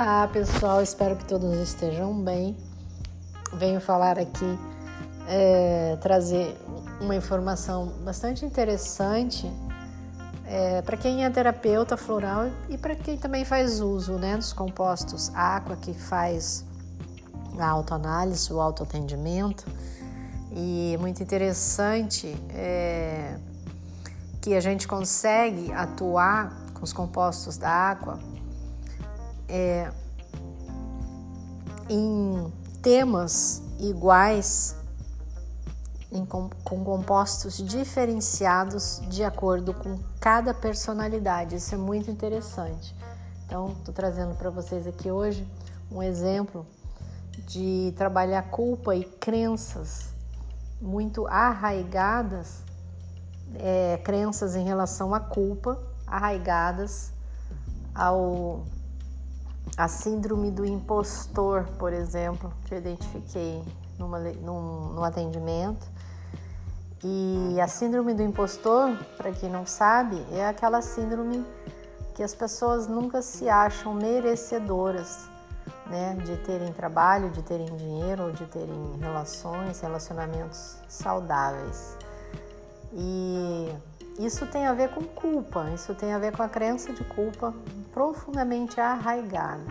Olá 0.00 0.28
pessoal, 0.28 0.80
espero 0.80 1.16
que 1.16 1.24
todos 1.24 1.58
estejam 1.58 2.14
bem. 2.22 2.56
Venho 3.54 3.80
falar 3.80 4.16
aqui, 4.16 4.56
é, 5.26 5.98
trazer 6.00 6.56
uma 7.00 7.16
informação 7.16 7.86
bastante 8.04 8.44
interessante 8.44 9.50
é, 10.46 10.82
para 10.82 10.96
quem 10.96 11.24
é 11.24 11.30
terapeuta 11.30 11.96
floral 11.96 12.48
e 12.68 12.78
para 12.78 12.94
quem 12.94 13.18
também 13.18 13.44
faz 13.44 13.80
uso 13.80 14.12
né, 14.12 14.36
dos 14.36 14.52
compostos 14.52 15.32
Aqua, 15.34 15.74
que 15.74 15.92
faz 15.92 16.64
a 17.58 17.68
autoanálise, 17.68 18.52
o 18.52 18.60
autoatendimento. 18.60 19.66
E 20.52 20.96
muito 21.00 21.20
interessante 21.24 22.36
é, 22.50 23.36
que 24.40 24.54
a 24.54 24.60
gente 24.60 24.86
consegue 24.86 25.72
atuar 25.72 26.56
com 26.72 26.84
os 26.84 26.92
compostos 26.92 27.58
da 27.58 27.68
água 27.68 28.20
é, 29.48 29.90
em 31.88 32.52
temas 32.82 33.62
iguais, 33.78 34.76
em, 36.10 36.24
com, 36.24 36.48
com 36.64 36.84
compostos 36.84 37.58
diferenciados 37.58 39.00
de 39.08 39.24
acordo 39.24 39.74
com 39.74 39.98
cada 40.20 40.52
personalidade. 40.54 41.56
Isso 41.56 41.74
é 41.74 41.78
muito 41.78 42.10
interessante. 42.10 42.94
Então, 43.46 43.72
estou 43.78 43.94
trazendo 43.94 44.34
para 44.34 44.50
vocês 44.50 44.86
aqui 44.86 45.10
hoje 45.10 45.46
um 45.90 46.02
exemplo 46.02 46.66
de 47.46 47.94
trabalhar 47.96 48.42
culpa 48.50 48.94
e 48.94 49.04
crenças 49.04 50.08
muito 50.80 51.26
arraigadas, 51.26 52.62
é, 53.54 53.98
crenças 54.04 54.54
em 54.54 54.64
relação 54.64 55.14
à 55.14 55.20
culpa, 55.20 55.80
arraigadas 56.06 57.12
ao 57.94 58.64
a 59.78 59.86
síndrome 59.86 60.50
do 60.50 60.66
impostor, 60.66 61.62
por 61.78 61.92
exemplo, 61.92 62.52
que 62.64 62.74
eu 62.74 62.78
identifiquei 62.78 63.62
numa, 63.96 64.18
num, 64.18 64.92
no 64.92 65.04
atendimento. 65.04 65.86
E 67.04 67.60
a 67.60 67.68
síndrome 67.68 68.12
do 68.12 68.20
impostor, 68.20 68.96
para 69.16 69.30
quem 69.30 69.48
não 69.48 69.64
sabe, 69.64 70.20
é 70.32 70.48
aquela 70.48 70.82
síndrome 70.82 71.46
que 72.12 72.24
as 72.24 72.34
pessoas 72.34 72.88
nunca 72.88 73.22
se 73.22 73.48
acham 73.48 73.94
merecedoras 73.94 75.28
né, 75.86 76.16
de 76.24 76.36
terem 76.38 76.72
trabalho, 76.72 77.30
de 77.30 77.40
terem 77.42 77.76
dinheiro, 77.76 78.24
ou 78.24 78.32
de 78.32 78.46
terem 78.46 78.96
relações, 79.00 79.78
relacionamentos 79.80 80.76
saudáveis. 80.88 81.96
E 82.92 83.72
isso 84.18 84.46
tem 84.46 84.66
a 84.66 84.74
ver 84.74 84.90
com 84.90 85.02
culpa, 85.02 85.70
isso 85.72 85.94
tem 85.94 86.12
a 86.12 86.18
ver 86.18 86.36
com 86.36 86.42
a 86.42 86.48
crença 86.48 86.92
de 86.92 87.04
culpa 87.04 87.54
profundamente 87.92 88.80
arraigada 88.80 89.62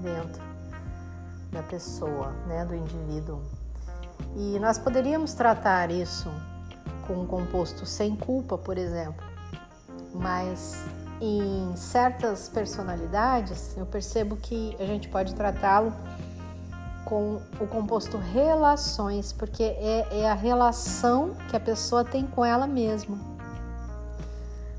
dentro 0.00 0.42
da 1.50 1.62
pessoa, 1.62 2.30
né, 2.46 2.64
do 2.66 2.74
indivíduo. 2.74 3.40
E 4.36 4.58
nós 4.58 4.76
poderíamos 4.76 5.32
tratar 5.32 5.90
isso 5.90 6.30
com 7.06 7.14
um 7.14 7.26
composto 7.26 7.86
sem 7.86 8.14
culpa, 8.14 8.58
por 8.58 8.76
exemplo, 8.76 9.24
mas 10.12 10.84
em 11.20 11.74
certas 11.74 12.48
personalidades 12.48 13.74
eu 13.76 13.86
percebo 13.86 14.36
que 14.36 14.76
a 14.78 14.84
gente 14.84 15.08
pode 15.08 15.34
tratá-lo 15.34 15.94
com 17.06 17.40
o 17.60 17.66
composto 17.66 18.18
relações, 18.18 19.32
porque 19.32 19.62
é, 19.62 20.20
é 20.20 20.30
a 20.30 20.34
relação 20.34 21.34
que 21.48 21.56
a 21.56 21.60
pessoa 21.60 22.04
tem 22.04 22.26
com 22.26 22.44
ela 22.44 22.66
mesma 22.66 23.33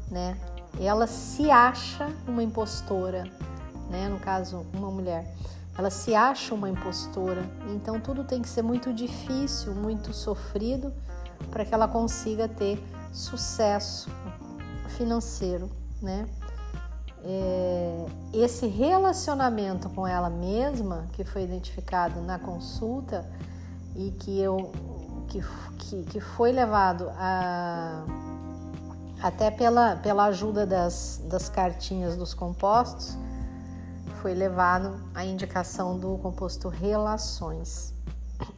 né? 0.09 0.37
Ela 0.79 1.07
se 1.07 1.49
acha 1.49 2.09
uma 2.27 2.43
impostora, 2.43 3.23
né? 3.89 4.09
No 4.09 4.19
caso, 4.19 4.65
uma 4.73 4.91
mulher. 4.91 5.25
Ela 5.77 5.89
se 5.89 6.15
acha 6.15 6.53
uma 6.53 6.69
impostora, 6.69 7.43
então 7.73 7.99
tudo 7.99 8.23
tem 8.23 8.41
que 8.41 8.47
ser 8.47 8.61
muito 8.61 8.93
difícil, 8.93 9.73
muito 9.75 10.13
sofrido 10.13 10.93
para 11.51 11.65
que 11.65 11.73
ela 11.73 11.87
consiga 11.87 12.47
ter 12.47 12.81
sucesso 13.11 14.09
financeiro, 14.97 15.69
né? 16.01 16.27
É, 17.27 18.05
esse 18.33 18.67
relacionamento 18.67 19.89
com 19.89 20.05
ela 20.05 20.29
mesma 20.29 21.07
que 21.13 21.23
foi 21.23 21.43
identificado 21.43 22.21
na 22.21 22.37
consulta 22.37 23.25
e 23.95 24.11
que 24.11 24.39
eu 24.39 24.71
que, 25.27 25.41
que, 25.79 26.03
que 26.03 26.19
foi 26.19 26.51
levado 26.51 27.09
a 27.17 28.05
até 29.21 29.49
pela, 29.49 29.95
pela 29.97 30.25
ajuda 30.25 30.65
das, 30.65 31.21
das 31.25 31.49
cartinhas 31.49 32.15
dos 32.15 32.33
compostos, 32.33 33.17
foi 34.21 34.33
levado 34.33 35.03
a 35.13 35.23
indicação 35.23 35.99
do 35.99 36.17
composto 36.17 36.67
relações. 36.67 37.93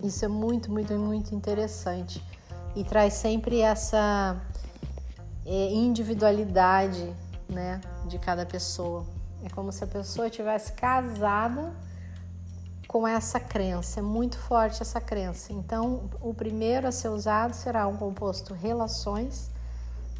Isso 0.02 0.26
é 0.26 0.28
muito, 0.28 0.72
muito, 0.72 0.94
muito 0.94 1.36
interessante 1.36 2.24
e 2.76 2.84
traz 2.84 3.14
sempre 3.14 3.62
essa 3.62 4.40
é, 5.46 5.74
individualidade 5.74 7.14
né, 7.50 7.82
de 8.08 8.18
cada 8.18 8.46
pessoa. 8.46 9.06
É 9.44 9.50
como 9.50 9.72
se 9.72 9.84
a 9.84 9.88
pessoa 9.88 10.30
tivesse 10.30 10.74
casada 10.74 11.74
com 12.88 13.06
essa 13.08 13.40
crença, 13.40 14.00
é 14.00 14.04
muito 14.04 14.38
forte 14.38 14.82
essa 14.82 15.02
crença. 15.02 15.52
Então, 15.52 16.10
o 16.22 16.34
primeiro 16.34 16.88
a 16.88 16.92
ser 16.92 17.10
usado 17.10 17.54
será 17.54 17.86
um 17.88 17.98
composto 17.98 18.54
relações 18.54 19.52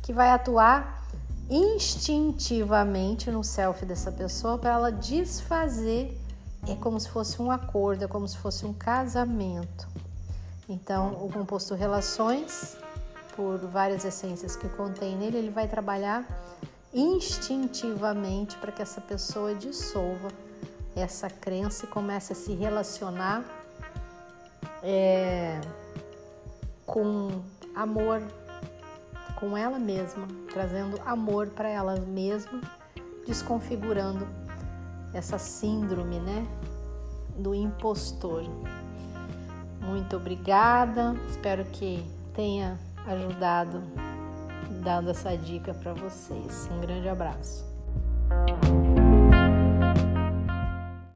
que 0.08 0.14
vai 0.14 0.30
atuar 0.30 1.06
instintivamente 1.50 3.30
no 3.30 3.44
self 3.44 3.86
dessa 3.86 4.10
pessoa 4.10 4.58
para 4.58 4.70
ela 4.70 4.90
desfazer. 4.90 6.18
É 6.66 6.76
como 6.76 6.98
se 6.98 7.10
fosse 7.10 7.42
um 7.42 7.52
acordo, 7.52 8.06
é 8.06 8.08
como 8.08 8.26
se 8.26 8.38
fosse 8.38 8.66
um 8.66 8.72
casamento. 8.72 9.86
Então, 10.70 11.10
o 11.22 11.30
composto 11.30 11.76
relações, 11.76 12.78
por 13.36 13.58
várias 13.68 14.06
essências 14.06 14.56
que 14.56 14.70
contém 14.70 15.18
nele, 15.18 15.40
ele 15.40 15.50
vai 15.50 15.68
trabalhar 15.68 16.26
instintivamente 16.94 18.56
para 18.60 18.72
que 18.72 18.82
essa 18.82 19.02
pessoa 19.02 19.54
dissolva 19.54 20.30
essa 20.96 21.30
crença 21.30 21.84
e 21.84 21.90
comece 21.90 22.32
a 22.32 22.36
se 22.36 22.54
relacionar 22.54 23.44
é, 24.82 25.60
com 26.86 27.42
amor, 27.76 28.24
com 29.40 29.58
ela 29.58 29.80
mesma, 29.80 30.28
trazendo 30.52 31.00
amor 31.06 31.48
para 31.48 31.70
ela 31.70 31.96
mesma, 32.00 32.62
desconfigurando 33.26 34.28
essa 35.14 35.38
síndrome, 35.38 36.20
né, 36.20 36.46
do 37.38 37.54
impostor. 37.54 38.44
Muito 39.82 40.18
obrigada, 40.18 41.16
espero 41.30 41.64
que 41.66 42.04
tenha 42.34 42.78
ajudado 43.06 43.82
dando 44.84 45.12
essa 45.12 45.36
dica 45.38 45.74
para 45.74 45.94
vocês. 45.94 46.70
Um 46.72 46.82
grande 46.82 47.08
abraço. 47.08 47.66